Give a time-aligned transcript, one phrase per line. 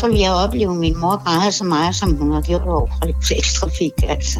[0.00, 2.86] tror vil vi opleve, at min mor græder så meget, som hun har gjort over
[2.86, 4.38] for altså.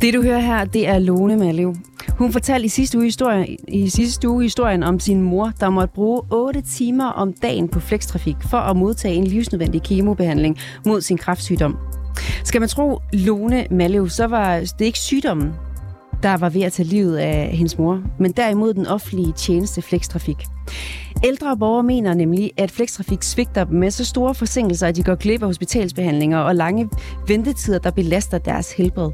[0.00, 1.74] Det du hører her, det er Lone Malev.
[2.18, 5.94] Hun fortalte i sidste uge, historien, i sidste uge historien om sin mor, der måtte
[5.94, 11.18] bruge 8 timer om dagen på flekstrafik for at modtage en livsnødvendig kemobehandling mod sin
[11.18, 11.76] kræftsygdom.
[12.44, 15.52] Skal man tro Lone Malev, så var det ikke sygdommen,
[16.22, 20.44] der var ved at tage livet af hendes mor, men derimod den offentlige tjeneste flekstrafik.
[21.24, 25.14] Ældre borgere mener nemlig, at flekstrafik svigter dem med så store forsinkelser, at de går
[25.14, 26.88] glip af hospitalsbehandlinger og lange
[27.28, 29.10] ventetider, der belaster deres helbred.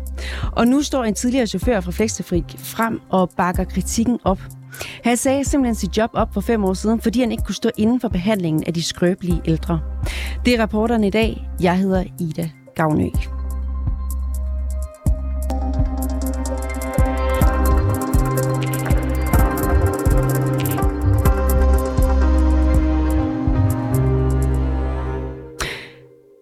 [0.52, 4.40] Og nu står en tidligere chauffør fra flekstrafik frem og bakker kritikken op.
[5.04, 7.70] Han sagde simpelthen sit job op for fem år siden, fordi han ikke kunne stå
[7.76, 9.80] inden for behandlingen af de skrøbelige ældre.
[10.44, 11.48] Det er rapporterne i dag.
[11.60, 13.08] Jeg hedder Ida Gavnø.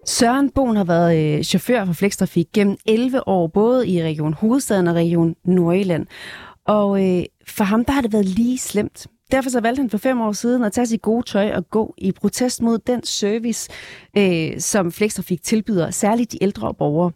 [0.05, 4.87] Søren Bohn har været øh, chauffør for Flextrafik gennem 11 år, både i Region Hovedstaden
[4.87, 6.07] og Region Nordjylland.
[6.67, 9.07] Og øh, for ham, der har det været lige slemt.
[9.31, 11.93] Derfor så valgte han for fem år siden at tage sit gode tøj og gå
[11.97, 13.71] i protest mod den service,
[14.17, 17.11] øh, som Flextrafik tilbyder, særligt de ældre borgere.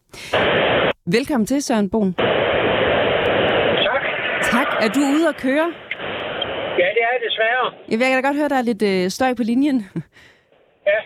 [1.05, 2.13] Velkommen til, Søren Bohn.
[2.13, 4.03] Tak.
[4.51, 4.67] Tak.
[4.81, 5.67] Er du ude at køre?
[6.79, 7.73] Ja, det er desværre.
[7.89, 9.85] Jeg kan da godt høre, der er lidt øh, støj på linjen.
[10.87, 10.99] Ja.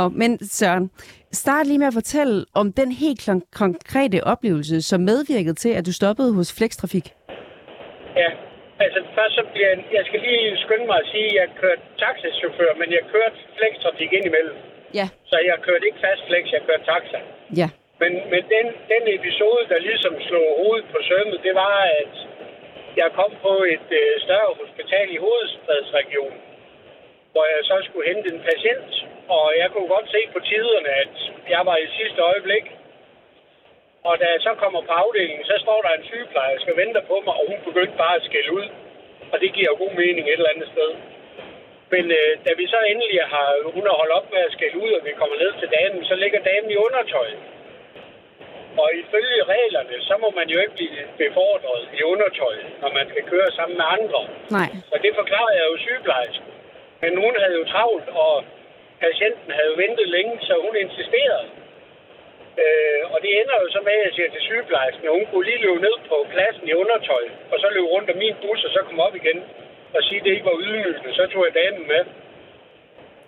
[0.00, 0.90] Og, men Søren,
[1.32, 5.86] start lige med at fortælle om den helt kon- konkrete oplevelse, som medvirkede til, at
[5.86, 7.06] du stoppede hos Flextrafik.
[8.22, 8.30] Ja.
[8.84, 11.82] Altså først så bliver jeg, jeg skal lige skynde mig at sige, at jeg kørte
[12.04, 14.56] taxichauffør, men jeg kørte flextrafik ind imellem.
[15.00, 15.06] Ja.
[15.30, 17.18] Så jeg kørte ikke fast flex, jeg kørte taxa.
[17.60, 17.68] Ja.
[18.02, 22.14] Men, men den, den episode, der ligesom slog hovedet på sømmet, det var, at
[23.00, 26.40] jeg kom på et øh, større hospital i hovedstadsregionen,
[27.32, 28.90] hvor jeg så skulle hente en patient,
[29.28, 31.14] og jeg kunne godt se på tiderne, at
[31.54, 32.64] jeg var i sidste øjeblik.
[34.08, 37.16] Og da jeg så kommer på afdelingen, så står der en sygeplejerske og venter på
[37.24, 38.66] mig, og hun begyndte bare at skælde ud.
[39.32, 40.90] Og det giver jo god mening et eller andet sted.
[41.94, 44.92] Men øh, da vi så endelig har, hun har holdt op med at skælde ud,
[44.98, 47.28] og vi kommer ned til damen, så ligger damen i undertøj.
[48.82, 53.24] Og ifølge reglerne, så må man jo ikke blive befordret i undertøj, når man skal
[53.32, 54.20] køre sammen med andre.
[54.58, 54.68] Nej.
[54.92, 56.50] Og det forklarede jeg jo sygeplejersken.
[57.02, 58.44] Men hun havde jo travlt, og
[59.04, 61.46] patienten havde ventet længe, så hun insisterede.
[62.62, 65.46] Øh, og det ender jo så med, at jeg siger til sygeplejersken, at hun kunne
[65.50, 68.70] lige løbe ned på pladsen i undertøj, og så løbe rundt om min bus, og
[68.74, 69.38] så komme op igen
[69.96, 71.10] og sige, at det ikke var ydmygende.
[71.18, 72.02] Så tog jeg damen med.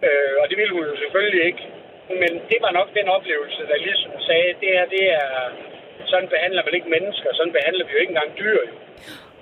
[0.06, 1.62] Øh, og det ville hun jo selvfølgelig ikke.
[2.22, 5.31] Men det var nok den oplevelse, der ligesom sagde, at det her, det er,
[6.10, 8.59] sådan behandler man ikke mennesker, sådan behandler vi jo ikke engang dyr.
[8.69, 8.75] Jo.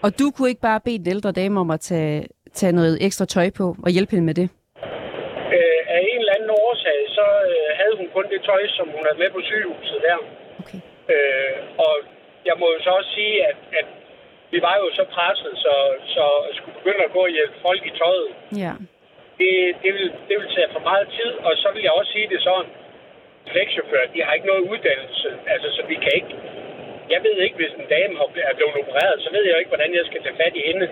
[0.05, 3.25] Og du kunne ikke bare bede den ældre dame om at tage, tage noget ekstra
[3.25, 4.49] tøj på og hjælpe hende med det?
[8.17, 10.19] Kun det tøj, som hun havde med på sygehuset der.
[10.63, 10.81] Okay.
[11.15, 11.95] Øh, og
[12.49, 13.89] jeg må jo så også sige, at, at
[14.53, 15.75] vi var jo så presset, så,
[16.15, 16.25] så
[16.57, 18.31] skulle begynde at gå og hjælpe folk i tøjet.
[18.65, 18.73] Ja.
[19.41, 22.29] Det, det, vil, det vil tage for meget tid, og så vil jeg også sige
[22.35, 22.71] det sådan.
[23.53, 26.35] Flexchauffører, de har ikke noget uddannelse, altså så vi kan ikke...
[27.15, 28.15] Jeg ved ikke, hvis en dame
[28.51, 30.87] er blevet opereret, så ved jeg jo ikke, hvordan jeg skal tage fat i hende.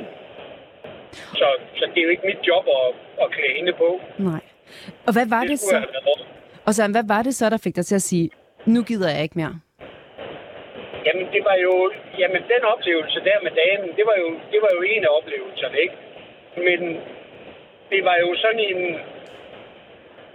[1.41, 1.47] Så,
[1.79, 2.89] så det er jo ikke mit job at,
[3.23, 4.01] at klæde hende på.
[4.19, 4.43] Nej.
[5.07, 5.79] Og hvad var det, det så?
[6.67, 8.31] Og så, hvad var det så, der fik dig til at sige,
[8.67, 9.55] nu gider jeg ikke mere?
[11.07, 11.93] Jamen, det var jo...
[12.19, 15.79] Jamen, den oplevelse der med damen, det var jo, det var jo en af oplevelserne,
[15.85, 15.97] ikke?
[16.57, 16.81] Men
[17.91, 18.81] det var jo sådan en...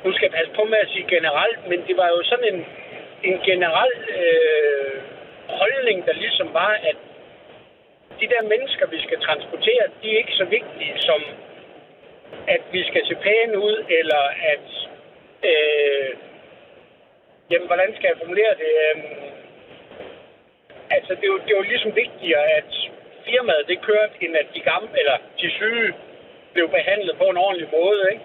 [0.04, 2.59] Nu skal jeg passe på med at sige generelt, men det var jo sådan en,
[3.30, 4.94] en generel øh,
[5.62, 6.98] holdning, der ligesom var, at
[8.20, 11.22] de der mennesker, vi skal transportere, de er ikke så vigtige som,
[12.47, 14.22] at vi skal se pæne ud, eller
[14.53, 14.68] at...
[15.43, 16.09] Øh,
[17.51, 18.72] jamen, hvordan skal jeg formulere det?
[18.85, 18.95] Øh,
[20.95, 22.72] altså, det er, jo, det er jo ligesom vigtigere, at
[23.25, 25.93] firmaet det kørte, end at de gamle, eller de syge,
[26.53, 28.23] blev behandlet på en ordentlig måde, ikke?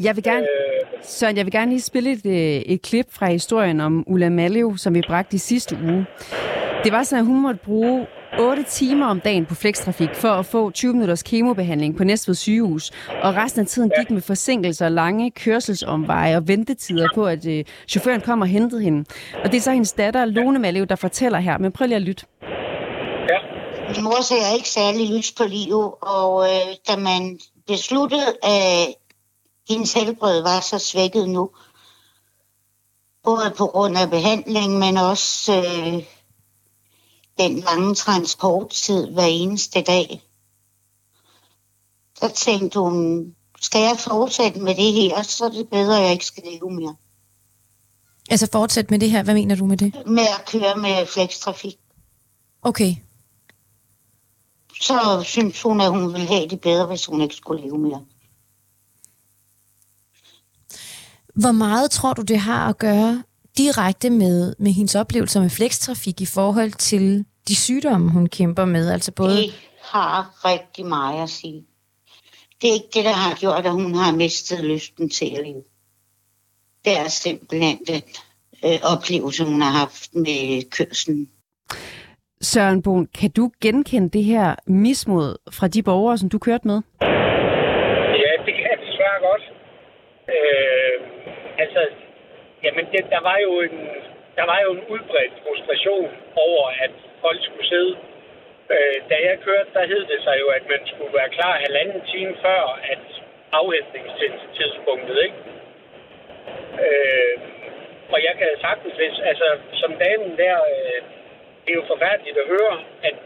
[0.00, 3.26] Jeg vil gerne, Øh, Søren, jeg vil gerne lige spille et, øh, et klip fra
[3.26, 6.06] historien om Ulla Malev, som vi bragte i sidste uge.
[6.84, 8.06] Det var sådan, at hun måtte bruge
[8.36, 12.90] 8 timer om dagen på flekstrafik for at få 20 minutters kemobehandling på Næstved sygehus.
[13.22, 18.20] Og resten af tiden gik med forsinkelser, lange kørselsomveje og ventetider på, at øh, chaufføren
[18.20, 19.04] kom og hentede hende.
[19.44, 21.58] Og det er så hendes datter, Lone Malev, der fortæller her.
[21.58, 22.26] Men prøv lige at lytte.
[22.42, 23.38] ja.
[23.94, 28.94] Min mor ser ikke særlig lys på livet, og øh, da man besluttede, at
[29.68, 31.50] hendes helbred var så svækket nu,
[33.24, 36.17] både på grund af behandling, men også øh,
[37.38, 40.22] den lange transporttid hver eneste dag,
[42.20, 43.26] der tænkte hun,
[43.60, 46.70] skal jeg fortsætte med det her, så er det bedre, at jeg ikke skal leve
[46.70, 46.96] mere.
[48.30, 50.06] Altså fortsætte med det her, hvad mener du med det?
[50.06, 51.76] Med at køre med flekstrafik.
[52.62, 52.94] Okay.
[54.80, 58.04] Så synes hun, at hun ville have det bedre, hvis hun ikke skulle leve mere.
[61.34, 63.22] Hvor meget tror du, det har at gøre
[63.58, 68.90] direkte med, med hendes oplevelser med flekstrafik i forhold til de sygdomme, hun kæmper med?
[68.90, 69.36] Altså både...
[69.36, 71.64] Det har rigtig meget at sige.
[72.60, 75.64] Det er ikke det, der har gjort, at hun har mistet lysten til at leve.
[76.84, 78.02] Det er simpelthen den
[78.66, 81.30] øh, oplevelse, hun har haft med kørselen.
[82.42, 86.78] Søren Bohn, kan du genkende det her mismod fra de borgere, som du kørte med?
[88.22, 89.44] Ja, det kan jeg desværre godt.
[90.34, 90.96] Øh,
[91.62, 91.80] altså,
[92.64, 93.76] jamen, det, der, var jo en,
[94.38, 96.10] der var jo en udbredt frustration
[96.46, 96.94] over, at
[97.24, 97.92] folk skulle sidde.
[98.74, 102.00] Øh, da jeg kørte, der hed det sig jo, at man skulle være klar halvanden
[102.12, 102.62] time før
[102.92, 103.04] at
[103.52, 105.38] afhentningstidspunktet, ikke?
[106.84, 107.34] Øh,
[108.12, 111.00] og jeg kan sagtens, hvis, altså som damen der, øh,
[111.62, 112.74] det er jo forfærdeligt at høre,
[113.08, 113.16] at,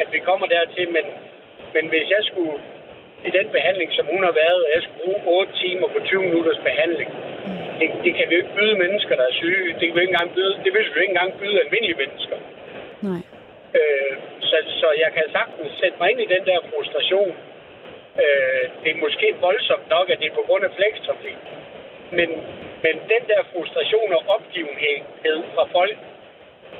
[0.00, 1.06] at vi kommer dertil, men,
[1.74, 2.56] men hvis jeg skulle
[3.28, 6.22] i den behandling, som hun har været, at jeg skulle bruge 8 timer på 20
[6.22, 7.10] minutters behandling,
[7.78, 9.68] det, det kan vi jo ikke byde mennesker, der er syge.
[9.78, 12.36] Det, kan vi ikke engang byde, det vil vi jo ikke engang byde almindelige mennesker.
[13.08, 13.22] Nej.
[13.80, 14.12] Øh,
[14.48, 17.32] så, så jeg kan sagtens sætte mig ind i den der frustration.
[18.22, 21.40] Øh, det er måske voldsomt nok, at det er på grund af flekstrafik.
[22.18, 22.28] Men,
[22.84, 25.96] men den der frustration og opgivenhed fra folk,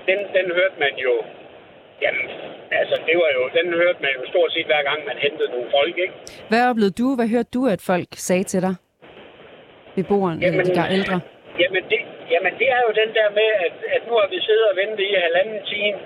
[0.09, 1.15] den, den hørte man jo
[2.05, 2.27] Jamen,
[2.81, 5.69] altså, det var jo, den hørte man jo stort set hver gang, man hentede nogle
[5.77, 6.15] folk, ikke?
[6.51, 7.07] Hvad oplevede du?
[7.19, 8.75] Hvad hørte du, at folk sagde til dig?
[9.97, 11.17] Beboeren, jamen, de der ældre?
[11.63, 12.01] Jamen det,
[12.33, 15.05] jamen, det er jo den der med, at, at nu har vi siddet og ventet
[15.13, 15.99] i halvanden time,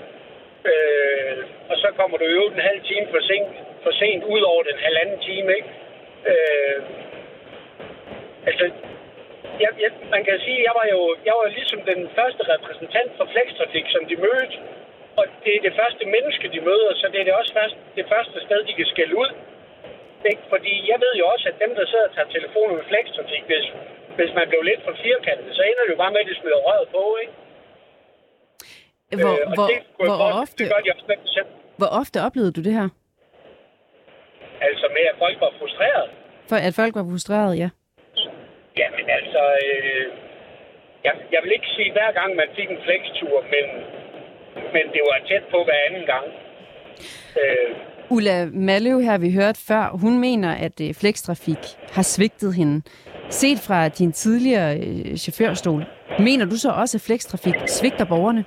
[0.71, 1.37] øh,
[1.71, 3.49] og så kommer du jo en halv time for sent,
[3.83, 5.71] for sent ud over den halvanden time, ikke?
[6.31, 6.79] Øh,
[8.47, 8.65] altså,
[9.63, 13.27] jeg, jeg, man kan sige, jeg var jo jeg var ligesom den første repræsentant for
[13.33, 14.57] Flextrafik, som de mødte.
[15.19, 18.07] Og det er det første menneske, de møder, så det er det også først, det
[18.15, 19.31] første sted, de kan skælde ud.
[20.31, 20.43] Ikke?
[20.53, 23.67] Fordi jeg ved jo også, at dem, der sidder og tager telefonen med Flextrafik, hvis,
[24.19, 26.61] hvis man blev lidt for firkantet, så ender det jo bare med, at de smider
[26.67, 27.33] røret på, ikke?
[29.11, 31.49] Hvor, øh, hvor, det, hvor, godt, ofte, det gør de også med selv.
[31.81, 32.89] hvor ofte oplevede du det her?
[34.69, 36.09] Altså med, at folk var frustrerede.
[36.51, 37.69] For at folk var frustrerede, ja.
[38.81, 40.07] Jamen altså, øh,
[41.07, 43.65] jeg, jeg vil ikke sige hver gang, man fik en flextur, men,
[44.75, 46.27] men det var tæt på hver anden gang.
[47.41, 47.69] Øh,
[48.11, 51.63] Ulla Maløv her, vi hørte før, hun mener, at øh, flextrafik
[51.93, 52.83] har svigtet hende.
[53.31, 55.85] Set fra din tidligere øh, chaufførstol,
[56.19, 58.45] mener du så også, at flextrafik svigter borgerne?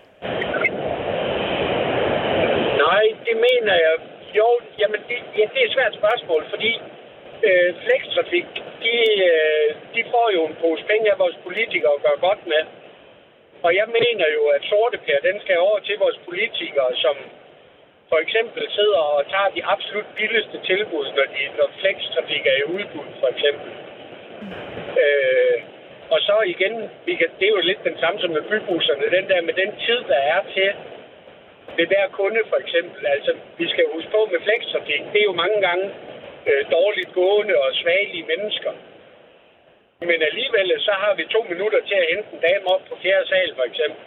[2.86, 3.96] Nej, det mener jeg.
[4.40, 4.48] Jo,
[4.80, 6.72] jamen det, ja, det er et svært spørgsmål, fordi
[7.48, 8.48] øh, flextrafik,
[8.84, 8.96] de,
[9.32, 12.64] øh, de får jo en pose penge af vores politikere at gør godt med.
[13.66, 17.16] Og jeg mener jo, at sortepær, den skal over til vores politikere, som
[18.10, 22.70] for eksempel sidder og tager de absolut billigste tilbud, når, de, når flextrafik er i
[22.76, 23.72] udbud, for eksempel.
[25.04, 25.58] Øh,
[26.14, 26.74] og så igen,
[27.06, 29.72] vi kan, det er jo lidt den samme som med bybusserne, den der med den
[29.86, 30.70] tid, der er til
[31.78, 33.02] det hver kunde, for eksempel.
[33.16, 35.86] Altså, vi skal huske på med flekstrafik, det er jo mange gange
[36.50, 38.72] øh, dårligt gående og svagelige mennesker.
[40.10, 43.28] Men alligevel så har vi to minutter til at hente en dame op på fjerde
[43.28, 44.04] sal, for eksempel.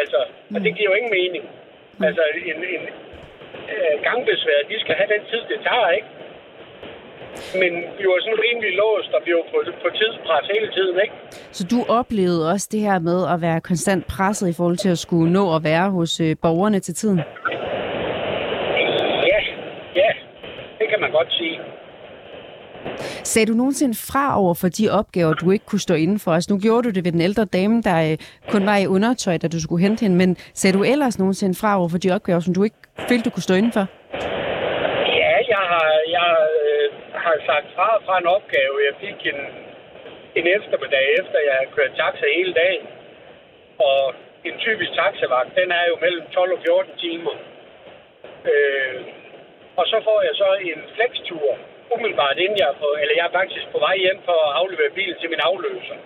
[0.00, 0.20] Altså,
[0.54, 1.44] og det giver jo ingen mening.
[2.06, 2.84] Altså, en, en
[3.74, 6.06] øh, gangbesvær, de skal have den tid, det tager, ikke?
[7.62, 11.14] Men vi var sådan rimelig låst, og vi var på, på tidspres hele tiden, ikke?
[11.58, 14.98] Så du oplevede også det her med at være konstant presset i forhold til at
[14.98, 17.18] skulle nå at være hos øh, borgerne til tiden?
[19.32, 19.40] Ja,
[20.00, 20.10] ja.
[20.78, 21.58] Det kan man godt sige.
[23.24, 26.30] Sagde du nogensinde fra over for de opgaver, du ikke kunne stå inden for?
[26.32, 29.36] Altså nu gjorde du det ved den ældre dame, der øh, kun var i undertøj,
[29.38, 32.40] da du skulle hente hende, men sagde du ellers nogensinde fra over for de opgaver,
[32.40, 32.76] som du ikke
[33.08, 33.86] følte, du kunne stå inden for?
[35.20, 36.53] Ja, jeg har, jeg øh,
[37.26, 38.74] har sagt fra fra en opgave.
[38.88, 39.40] Jeg fik en,
[40.38, 42.86] en eftermiddag efter, jeg har kørt taxa hele dagen.
[43.78, 44.14] Og
[44.48, 47.34] en typisk taxavagt, den er jo mellem 12 og 14 timer.
[48.52, 49.00] Øh,
[49.76, 51.48] og så får jeg så en flextur
[51.94, 54.96] umiddelbart inden jeg er på, eller jeg er faktisk på vej hjem for at aflevere
[54.98, 55.98] bilen til min afløser.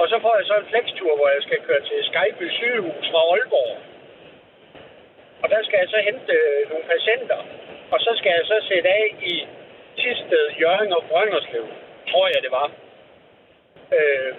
[0.00, 3.20] Og så får jeg så en flextur, hvor jeg skal køre til Skyby sygehus fra
[3.30, 3.76] Aalborg.
[5.42, 7.40] Og der skal jeg så hente øh, nogle patienter.
[7.94, 9.34] Og så skal jeg så sætte af i
[10.00, 11.66] Tisted, Jørgen og Brønderslev,
[12.10, 12.68] tror jeg det var.
[13.96, 14.32] Øh,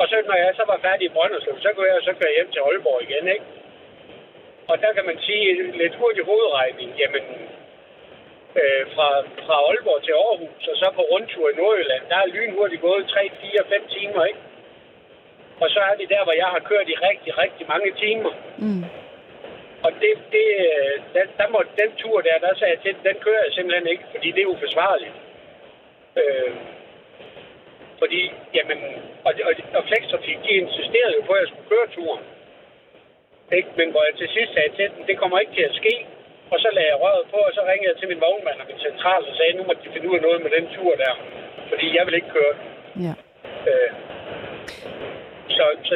[0.00, 2.50] og så når jeg så var færdig i Brønderslev, så kunne jeg så køre hjem
[2.52, 3.46] til Aalborg igen, ikke?
[4.70, 7.24] Og der kan man sige lidt hurtig hovedregning, jamen
[8.60, 9.08] øh, fra,
[9.46, 13.30] fra Aalborg til Aarhus, og så på rundtur i Nordjylland, der er lynhurtigt gået 3,
[13.40, 14.40] 4, 5 timer, ikke?
[15.62, 18.32] Og så er det der, hvor jeg har kørt i rigtig, rigtig mange timer.
[18.58, 18.84] Mm.
[19.86, 23.16] Og det, det, øh, der, der må, den tur der, der sagde jeg til, den
[23.24, 25.14] kører jeg simpelthen ikke, fordi det er uforsvarligt.
[26.20, 26.52] Øh,
[27.98, 28.20] fordi,
[28.56, 28.78] jamen,
[29.26, 32.24] og, og, og Flextrafik, de insisterede jo på, at jeg skulle køre turen.
[33.58, 33.70] Ikke?
[33.78, 35.94] Men hvor jeg til sidst sagde til dem, det kommer ikke til at ske.
[36.52, 38.80] Og så lagde jeg røret på, og så ringede jeg til min vognmand og min
[38.88, 41.14] central og sagde, nu må de finde ud af noget med den tur der.
[41.70, 42.54] Fordi jeg vil ikke køre.
[43.06, 43.14] Ja.
[43.70, 43.90] Øh,
[45.56, 45.94] så, så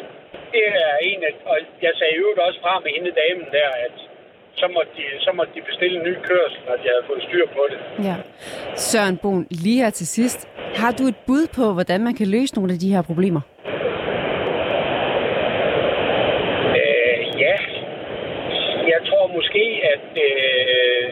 [0.54, 1.56] det er en af, og
[1.86, 3.94] jeg sagde jo også fra med hende damen der, at
[4.60, 7.46] så måtte, de, så måtte de bestille en ny kørsel, når de havde fået styr
[7.56, 7.78] på det.
[8.08, 8.16] ja.
[8.76, 10.40] Søren Bohn, lige her til sidst.
[10.80, 13.42] Har du et bud på, hvordan man kan løse nogle af de her problemer?
[16.80, 17.56] Øh, ja,
[18.92, 21.04] jeg tror måske, at øh,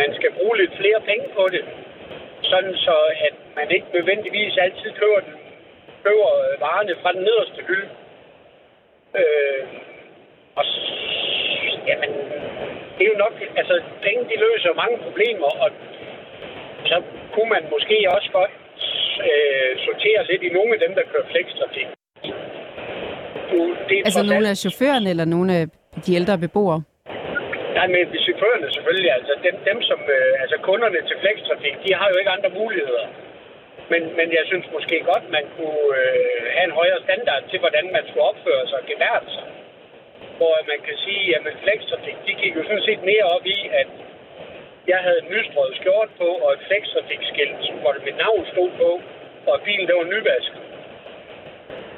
[0.00, 1.64] man skal bruge lidt flere penge på det.
[2.42, 2.96] Sådan så,
[3.28, 5.34] at man ikke nødvendigvis altid køber, den,
[6.04, 6.28] køber
[6.66, 7.88] varerne fra den nederste hylde.
[9.20, 9.60] Øh,
[10.58, 10.64] og
[11.88, 12.10] jamen,
[12.96, 13.74] det er jo nok, altså
[14.06, 15.70] penge de løser mange problemer, og
[16.90, 16.96] så
[17.34, 18.52] kunne man måske også godt
[19.28, 21.88] øh, sortere lidt i nogle af dem, der kører flextrafik.
[23.50, 25.64] Du, det er Altså nogle af chaufførerne eller nogle af
[26.04, 26.80] de ældre beboere?
[27.78, 29.10] Nej, men chaufførerne selvfølgelig.
[29.18, 33.04] Altså dem, dem som, øh, altså kunderne til flextrafik, de har jo ikke andre muligheder.
[33.92, 37.86] Men, men jeg synes måske godt, man kunne øh, have en højere standard til, hvordan
[37.96, 39.46] man skulle opføre sig og gebærde sig.
[40.38, 43.88] Hvor man kan sige, at flextrafik, de gik jo sådan set mere op i, at
[44.92, 48.90] jeg havde en nystrøget skjort på, og et flextrafikskilt, hvor mit navn stod på,
[49.50, 50.62] og bilen der var nyvasket.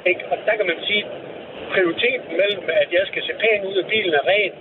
[0.05, 0.23] Ikke?
[0.31, 1.05] Og der kan man sige,
[1.73, 4.53] prioriteten mellem, at jeg skal se pæn ud, og bilen er ren,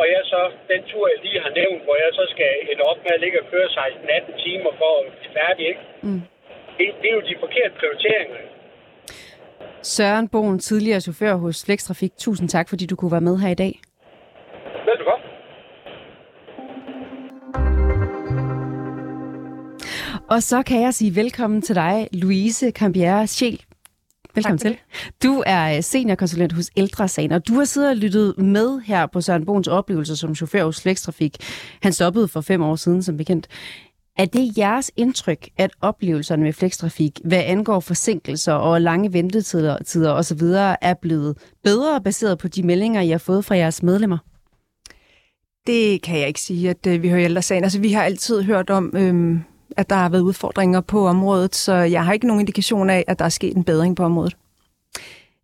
[0.00, 0.40] og jeg så,
[0.72, 3.40] den tur, jeg lige har nævnt, hvor jeg så skal ende op med at ligge
[3.40, 4.17] og køre 16-18
[4.48, 5.82] timer for at blive færdig, ikke?
[6.02, 6.22] Mm.
[6.78, 8.36] Det, det er jo de forkerte prioriteringer.
[9.82, 12.12] Søren Bohn, tidligere chauffør hos Flextrafik.
[12.18, 13.80] Tusind tak, fordi du kunne være med her i dag.
[15.10, 15.22] Godt?
[20.30, 23.60] Og så kan jeg sige velkommen til dig, Louise Cambiere Sjæl.
[24.34, 24.78] Velkommen til.
[25.22, 29.20] Du er øh, seniorkonsulent hos Ældresagen, og du har siddet og lyttet med her på
[29.20, 31.36] Søren Bohns oplevelser som chauffør hos Flextrafik.
[31.82, 33.48] Han stoppede for fem år siden, som bekendt.
[34.18, 40.12] Er det jeres indtryk, at oplevelserne med Flextrafik, hvad angår forsinkelser og lange ventetider tider
[40.12, 40.42] osv.,
[40.80, 44.18] er blevet bedre baseret på de meldinger, I har fået fra jeres medlemmer?
[45.66, 47.64] Det kan jeg ikke sige, at øh, vi hører ældre sagen.
[47.64, 49.40] Altså, vi har altid hørt om, øhm,
[49.76, 53.18] at der har været udfordringer på området, så jeg har ikke nogen indikation af, at
[53.18, 54.36] der er sket en bedring på området.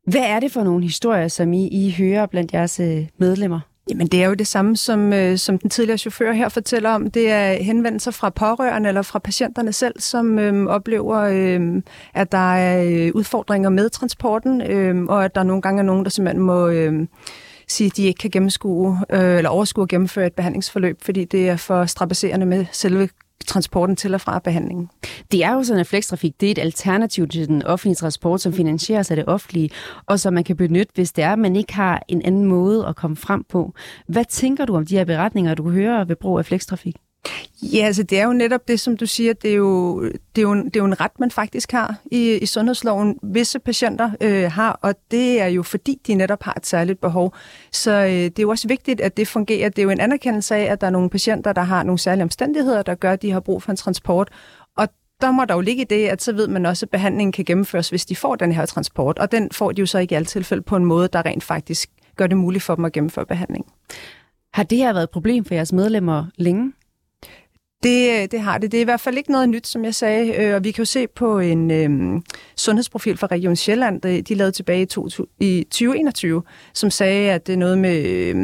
[0.06, 3.60] Hvad er det for nogle historier, som I, I hører blandt jeres øh, medlemmer?
[3.90, 7.10] Jamen, det er jo det samme, som, øh, som den tidligere chauffør her fortæller om.
[7.10, 11.82] Det er henvendelser fra pårørende eller fra patienterne selv, som øh, oplever, øh,
[12.14, 16.04] at der er øh, udfordringer med transporten, øh, og at der nogle gange er nogen,
[16.04, 17.06] der simpelthen må øh,
[17.68, 21.48] sige, at de ikke kan gennemskue øh, eller overskue at gennemføre et behandlingsforløb, fordi det
[21.48, 23.08] er for strapasserende med selve
[23.46, 24.90] transporten til og fra behandlingen.
[25.32, 28.52] Det er jo sådan, at flextrafik det er et alternativ til den offentlige transport, som
[28.52, 29.70] finansieres af det offentlige,
[30.06, 32.86] og som man kan benytte, hvis det er, at man ikke har en anden måde
[32.86, 33.74] at komme frem på.
[34.08, 36.96] Hvad tænker du om de her beretninger, du hører ved brug af flextrafik?
[37.62, 40.42] Ja, altså det er jo netop det, som du siger, det er jo, det er
[40.42, 44.10] jo, en, det er jo en ret, man faktisk har i, i sundhedsloven, visse patienter
[44.20, 47.34] øh, har, og det er jo fordi, de netop har et særligt behov.
[47.72, 49.68] Så øh, det er jo også vigtigt, at det fungerer.
[49.68, 52.22] Det er jo en anerkendelse af, at der er nogle patienter, der har nogle særlige
[52.22, 54.28] omstændigheder, der gør, at de har brug for en transport,
[54.76, 54.88] og
[55.20, 57.44] der må der jo ligge i det, at så ved man også, at behandlingen kan
[57.44, 60.16] gennemføres, hvis de får den her transport, og den får de jo så ikke i
[60.16, 63.26] alle tilfælde på en måde, der rent faktisk gør det muligt for dem at gennemføre
[63.26, 63.66] behandling.
[64.54, 66.72] Har det her været et problem for jeres medlemmer længe?
[67.84, 68.72] Det, øh, det har det.
[68.72, 70.34] Det er i hvert fald ikke noget nyt, som jeg sagde.
[70.34, 72.20] Øh, Og vi kan jo se på en øh,
[72.56, 75.08] sundhedsprofil fra Region Sjælland, de de lavede tilbage i, to,
[75.40, 76.42] i 2021,
[76.74, 78.36] som sagde, at det er noget med øh,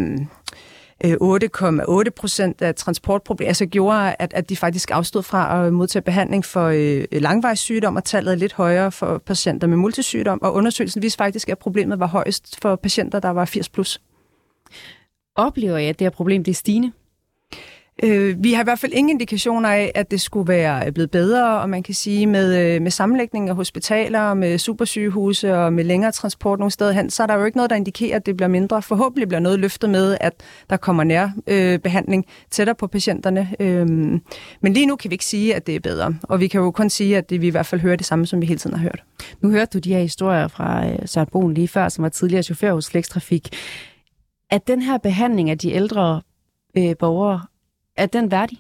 [1.05, 6.03] øh 8,8 procent af transportproblemer, altså gjorde, at, at de faktisk afstod fra at modtage
[6.03, 11.03] behandling for øh, langvejssygdom, og tallet er lidt højere for patienter med multisygdom, og undersøgelsen
[11.03, 14.01] viste faktisk, at problemet var højest for patienter, der var 80 plus.
[15.37, 16.93] Oplever jeg, at det her problem det er stigende?
[18.03, 21.11] Øh, vi har i hvert fald ingen indikationer af, at det skulle være øh, blevet
[21.11, 25.85] bedre, og man kan sige, med, øh, med sammenlægning af hospitaler, med supersygehuse og med
[25.85, 28.37] længere transport nogle steder hen, så er der jo ikke noget, der indikerer, at det
[28.37, 28.83] bliver mindre.
[28.83, 30.33] Forhåbentlig bliver noget løftet med, at
[30.71, 33.49] der kommer nær øh, behandling tættere på patienterne.
[33.61, 33.87] Øh,
[34.61, 36.71] men lige nu kan vi ikke sige, at det er bedre, og vi kan jo
[36.71, 38.77] kun sige, at det, vi i hvert fald hører det samme, som vi hele tiden
[38.77, 39.03] har hørt.
[39.41, 42.43] Nu hørte du de her historier fra øh, Søren Boen lige før, som var tidligere
[42.43, 43.49] chauffør hos Flextrafik.
[44.51, 46.23] At den her behandling af de ældre
[46.77, 47.41] øh, borgere,
[47.97, 48.59] er den værdig?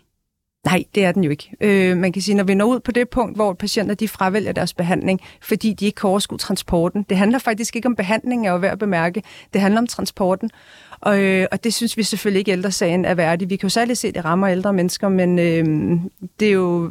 [0.64, 1.50] Nej, det er den jo ikke.
[1.60, 4.52] Øh, man kan sige, når vi når ud på det punkt, hvor patienter de fravælger
[4.52, 7.02] deres behandling, fordi de ikke kan overskue transporten.
[7.08, 9.22] Det handler faktisk ikke om behandling, er jo værd at bemærke.
[9.52, 10.50] Det handler om transporten.
[11.00, 13.50] Og, øh, og det synes vi selvfølgelig ikke, ældresagen er værdig.
[13.50, 16.00] Vi kan jo særligt se, at det rammer ældre mennesker, men øh,
[16.40, 16.90] det er jo,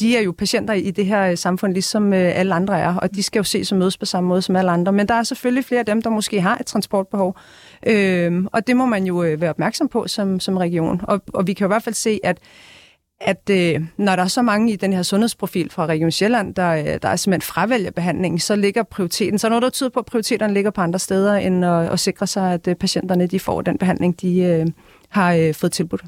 [0.00, 3.14] de er jo patienter i det her øh, samfund, ligesom øh, alle andre er, og
[3.14, 4.92] de skal jo ses og mødes på samme måde som alle andre.
[4.92, 7.36] Men der er selvfølgelig flere af dem, der måske har et transportbehov,
[7.86, 11.00] øh, og det må man jo øh, være opmærksom på som, som region.
[11.04, 12.38] Og, og vi kan jo i hvert fald se, at
[13.20, 16.98] at øh, når der er så mange i den her sundhedsprofil fra Region Sjælland, der,
[16.98, 20.06] der er simpelthen fravælger behandling, så ligger prioriteten, så er noget, der tyder på, at
[20.06, 23.78] prioriteterne ligger på andre steder, end at, at sikre sig, at patienterne de får den
[23.78, 24.66] behandling, de øh,
[25.08, 26.04] har øh, fået tilbudt.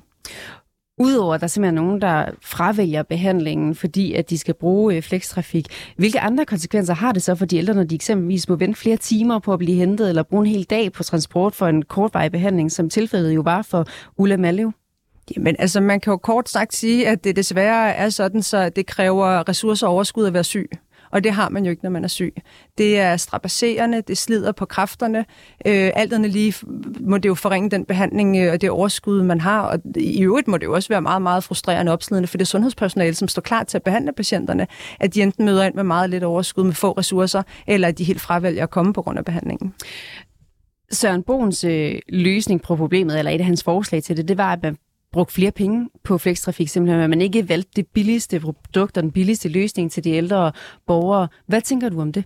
[0.99, 5.67] Udover at der er nogen, der fravælger behandlingen, fordi at de skal bruge øh, flekstrafik,
[5.97, 8.97] hvilke andre konsekvenser har det så for de ældre, når de eksempelvis må vente flere
[8.97, 12.33] timer på at blive hentet, eller bruge en hel dag på transport for en kortvarig
[12.33, 13.87] behandling, som tilfældet jo var for
[14.17, 14.73] Ulla Mallev?
[15.37, 18.87] Jamen, altså man kan jo kort sagt sige, at det desværre er sådan, så det
[18.87, 20.71] kræver ressourcer og overskud at være syg.
[21.11, 22.35] Og det har man jo ikke, når man er syg.
[22.79, 25.19] Det er strapasserende, det slider på kræfterne.
[25.67, 26.55] Øh, alt andet lige
[27.01, 29.61] må det jo forringe den behandling øh, og det overskud, man har.
[29.61, 32.49] Og i øvrigt må det jo også være meget, meget frustrerende og opslidende for det
[32.49, 34.67] sundhedspersonale, som står klar til at behandle patienterne,
[35.01, 38.05] at de enten møder ind med meget lidt overskud med få ressourcer, eller at de
[38.05, 39.75] helt fravælger at komme på grund af behandlingen.
[40.93, 44.53] Søren Bogens øh, løsning på problemet, eller et af hans forslag til det, det var,
[44.53, 44.77] at man
[45.13, 49.13] brugt flere penge på flekstrafik, simpelthen at man ikke valgte det billigste produkt og den
[49.13, 50.53] billigste løsning til de ældre
[50.87, 51.29] borgere.
[51.47, 52.25] Hvad tænker du om det?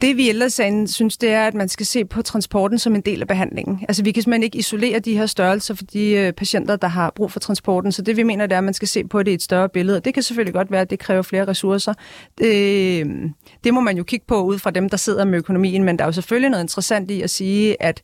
[0.00, 3.20] Det vi ellers synes, det er, at man skal se på transporten som en del
[3.20, 3.84] af behandlingen.
[3.88, 7.12] Altså vi kan simpelthen ikke isolere de her størrelser for de øh, patienter, der har
[7.16, 7.92] brug for transporten.
[7.92, 9.68] Så det vi mener, det er, at man skal se på det i et større
[9.68, 10.00] billede.
[10.00, 11.94] Det kan selvfølgelig godt være, at det kræver flere ressourcer.
[12.38, 13.30] Det, øh,
[13.64, 16.04] det må man jo kigge på ud fra dem, der sidder med økonomien, men der
[16.04, 18.02] er jo selvfølgelig noget interessant i at sige, at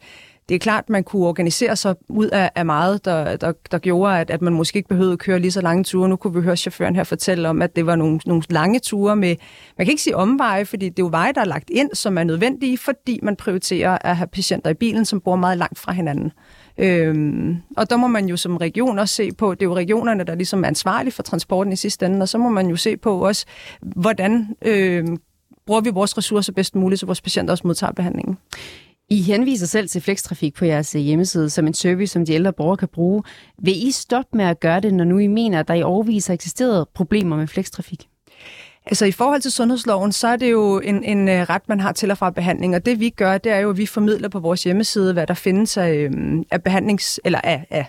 [0.51, 4.19] det er klart, man kunne organisere sig ud af, af meget, der, der, der gjorde,
[4.19, 6.09] at, at man måske ikke behøvede at køre lige så lange ture.
[6.09, 9.17] Nu kunne vi høre chaufføren her fortælle om, at det var nogle, nogle lange ture
[9.17, 9.37] med,
[9.79, 12.19] man kan ikke sige omveje, fordi det er jo veje, der er lagt ind, som
[12.19, 15.93] er nødvendige, fordi man prioriterer at have patienter i bilen, som bor meget langt fra
[15.93, 16.33] hinanden.
[16.79, 20.25] Øhm, og der må man jo som region også se på, det er jo regionerne,
[20.25, 22.97] der ligesom er ansvarlige for transporten i sidste ende, og så må man jo se
[22.97, 23.47] på også,
[23.81, 25.07] hvordan øh,
[25.67, 28.39] bruger vi vores ressourcer bedst muligt, så vores patienter også modtager behandlingen.
[29.11, 32.53] I henviser selv til flekstrafik på jeres øh, hjemmeside som en service, som de ældre
[32.53, 33.23] borgere kan bruge.
[33.59, 36.27] Vil I stoppe med at gøre det, når nu I mener, at der i overvis
[36.27, 38.09] har eksisteret problemer med flekstrafik?
[38.87, 41.93] Altså i forhold til sundhedsloven, så er det jo en, en øh, ret, man har
[41.93, 44.39] til og fra behandling, og det vi gør, det er jo, at vi formidler på
[44.41, 47.87] vores hjemmeside, hvad der findes af, øhm, af behandlings, eller af, af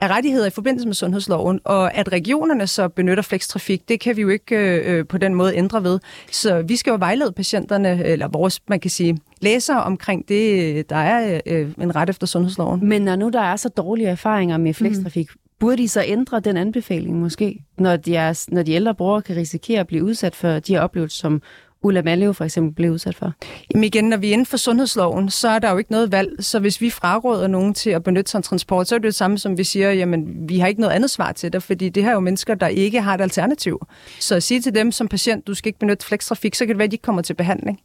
[0.00, 4.22] af rettigheder i forbindelse med sundhedsloven, og at regionerne så benytter flekstrafik, det kan vi
[4.22, 5.98] jo ikke øh, på den måde ændre ved.
[6.32, 10.96] Så vi skal jo vejlede patienterne, eller vores, man kan sige, læsere omkring det, der
[10.96, 12.88] er øh, en ret efter sundhedsloven.
[12.88, 15.40] Men når nu der er så dårlige erfaringer med flekstrafik, mm.
[15.58, 19.36] burde de så ændre den anbefaling måske, når de, er, når de ældre brugere kan
[19.36, 21.42] risikere at blive udsat for de her oplevelser, som
[21.82, 23.32] Ulla Maleo for eksempel blev udsat for?
[23.70, 26.44] Jamen igen, når vi er inden for sundhedsloven, så er der jo ikke noget valg.
[26.44, 29.14] Så hvis vi fraråder nogen til at benytte sig af transport, så er det det
[29.14, 32.02] samme som vi siger, jamen vi har ikke noget andet svar til dig, fordi det
[32.02, 33.86] her er jo mennesker, der ikke har et alternativ.
[34.20, 36.78] Så at sige til dem som patient, du skal ikke benytte flekstrafik, så kan det
[36.78, 37.80] være, at de ikke kommer til behandling.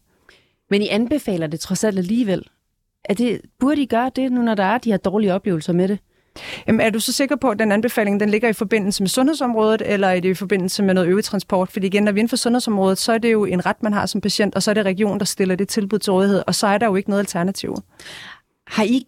[0.70, 2.44] Men I anbefaler det trods alt alligevel.
[3.06, 5.88] Er det, burde I gøre det, nu når der er de her dårlige oplevelser med
[5.88, 6.00] det?
[6.68, 9.82] Jamen, er du så sikker på, at den anbefaling den ligger i forbindelse med sundhedsområdet,
[9.86, 11.72] eller er det i forbindelse med noget øvrigt transport?
[11.72, 13.94] Fordi igen, når vi er inden for sundhedsområdet, så er det jo en ret, man
[13.94, 16.56] har som patient, og så er det regionen, der stiller det tilbud til rådighed, og
[16.56, 17.76] så er der jo ikke noget alternativ.
[18.68, 19.08] Har I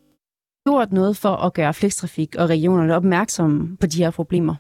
[0.68, 4.56] gjort noget for at gøre flekstrafik og regionerne opmærksomme på de her problemer?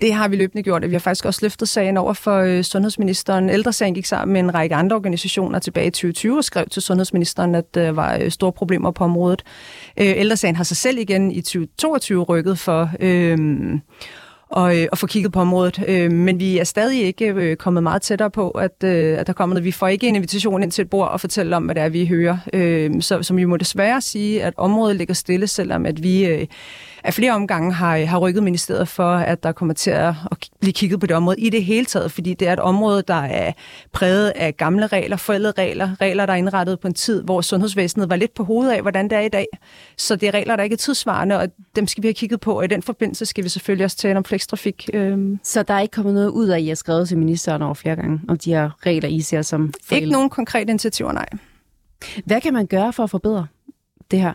[0.00, 3.50] Det har vi løbende gjort, vi har faktisk også løftet sagen over for øh, sundhedsministeren.
[3.50, 7.54] Ældresagen gik sammen med en række andre organisationer tilbage i 2020 og skrev til sundhedsministeren,
[7.54, 9.42] at der var øh, store problemer på området.
[9.96, 12.90] Ældresagen har sig selv igen i 2022 rykket for...
[13.00, 13.38] Øh,
[14.48, 15.84] og, øh, og få kigget på området.
[15.88, 19.32] Øh, men vi er stadig ikke øh, kommet meget tættere på, at, øh, at der
[19.32, 19.64] kommer noget.
[19.64, 21.88] Vi får ikke en invitation ind til et bord og fortælle om, hvad det er,
[21.88, 22.38] vi hører.
[22.52, 26.46] Øh, så, som vi må desværre sige, at området ligger stille, selvom at vi øh,
[27.04, 30.72] af flere omgange har, har rykket ministeriet for, at der kommer til at, at blive
[30.72, 33.52] kigget på det område i det hele taget, fordi det er et område, der er
[33.92, 38.10] præget af gamle regler, forældede regler, regler, der er indrettet på en tid, hvor sundhedsvæsenet
[38.10, 39.46] var lidt på hovedet af, hvordan det er i dag.
[39.96, 42.58] Så det er regler, der ikke er tidsvarende, og dem skal vi have kigget på,
[42.58, 44.90] og i den forbindelse skal vi selvfølgelig også tale om flekstrafik.
[44.94, 45.40] Øhm.
[45.42, 47.74] Så der er ikke kommet noget ud af, at I har skrevet til ministeren over
[47.74, 49.96] flere gange, om de her regler, I ser som forældre?
[49.96, 51.26] Ikke nogen konkrete initiativer, nej.
[52.24, 53.46] Hvad kan man gøre for at forbedre
[54.10, 54.34] det her?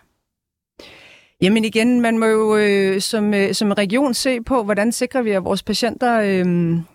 [1.43, 5.31] Jamen igen, man må jo øh, som, øh, som region se på, hvordan sikrer vi,
[5.31, 6.45] at vores patienter øh,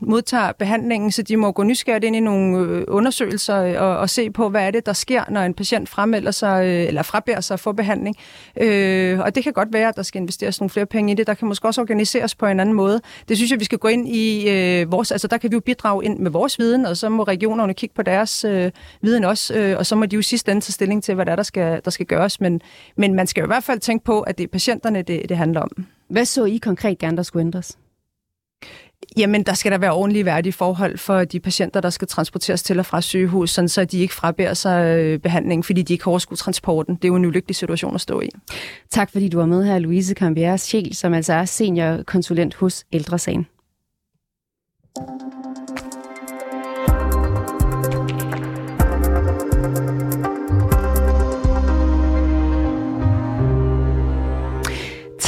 [0.00, 4.10] modtager behandlingen, så de må gå nysgerrigt ind i nogle øh, undersøgelser øh, og, og
[4.10, 7.40] se på, hvad er det, der sker, når en patient fremmelder sig øh, eller frabærer
[7.40, 8.16] sig for behandling.
[8.60, 11.26] Øh, og det kan godt være, at der skal investeres nogle flere penge i det.
[11.26, 13.00] Der kan måske også organiseres på en anden måde.
[13.28, 15.12] Det synes jeg, vi skal gå ind i øh, vores...
[15.12, 17.94] Altså der kan vi jo bidrage ind med vores viden, og så må regionerne kigge
[17.94, 18.70] på deres øh,
[19.02, 21.32] viden også, øh, og så må de jo sidst ende tage stilling til, hvad der,
[21.32, 22.40] er, der, skal, der skal gøres.
[22.40, 22.60] Men,
[22.96, 25.36] men man skal jo i hvert fald tænke på, at det er patienterne, det, det
[25.36, 25.86] handler om.
[26.08, 27.78] Hvad så I konkret gerne, der skulle ændres?
[29.16, 32.78] Jamen, der skal der være ordentlige værdige forhold for de patienter, der skal transporteres til
[32.78, 36.10] og fra sygehus, sådan så de ikke frabærer sig øh, behandling, fordi de ikke kan
[36.10, 36.94] overskue transporten.
[36.94, 38.28] Det er jo en ulykkelig situation at stå i.
[38.90, 43.46] Tak fordi du var med her, Louise Cambier Sjæl, som altså er seniorkonsulent hos Ældresagen.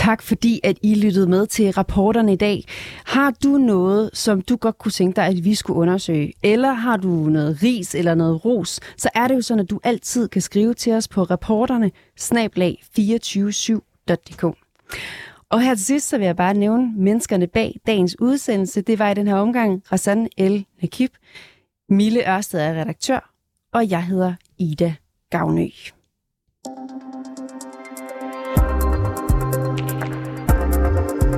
[0.01, 2.65] Tak fordi, at I lyttede med til rapporterne i dag.
[3.05, 6.97] Har du noget, som du godt kunne tænke dig, at vi skulle undersøge, eller har
[6.97, 10.43] du noget ris eller noget ros, så er det jo sådan, at du altid kan
[10.43, 14.45] skrive til os på rapporterne snablag 247.dk.
[15.51, 18.81] Og her til sidst, så vil jeg bare nævne menneskerne bag dagens udsendelse.
[18.81, 21.11] Det var i den her omgang Rassan El Nakib,
[21.89, 23.33] Mille Ørsted er redaktør,
[23.73, 24.95] og jeg hedder Ida
[25.31, 25.69] Gavnø.
[26.67, 27.10] thank you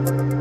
[0.04, 0.31] Thank you.